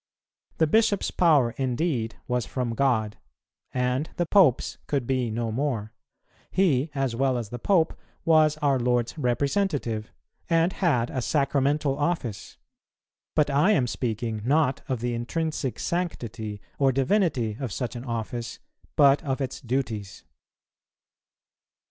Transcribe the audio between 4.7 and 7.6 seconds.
could be no more; he, as well as the